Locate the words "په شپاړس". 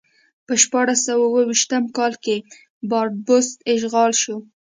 0.45-0.99